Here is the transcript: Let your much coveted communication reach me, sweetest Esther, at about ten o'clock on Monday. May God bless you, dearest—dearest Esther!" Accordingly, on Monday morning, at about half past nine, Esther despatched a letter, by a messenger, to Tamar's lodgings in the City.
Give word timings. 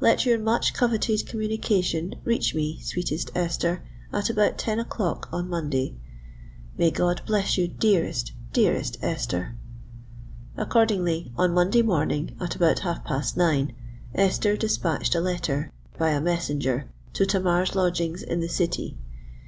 Let 0.00 0.26
your 0.26 0.40
much 0.40 0.74
coveted 0.74 1.24
communication 1.28 2.16
reach 2.24 2.52
me, 2.52 2.80
sweetest 2.82 3.30
Esther, 3.32 3.84
at 4.12 4.28
about 4.28 4.58
ten 4.58 4.80
o'clock 4.80 5.28
on 5.30 5.48
Monday. 5.48 5.94
May 6.76 6.90
God 6.90 7.20
bless 7.26 7.56
you, 7.56 7.68
dearest—dearest 7.68 8.96
Esther!" 9.00 9.54
Accordingly, 10.56 11.30
on 11.36 11.54
Monday 11.54 11.82
morning, 11.82 12.34
at 12.40 12.56
about 12.56 12.80
half 12.80 13.04
past 13.04 13.36
nine, 13.36 13.72
Esther 14.16 14.56
despatched 14.56 15.14
a 15.14 15.20
letter, 15.20 15.70
by 15.96 16.10
a 16.10 16.20
messenger, 16.20 16.90
to 17.12 17.24
Tamar's 17.24 17.76
lodgings 17.76 18.24
in 18.24 18.40
the 18.40 18.48
City. 18.48 18.98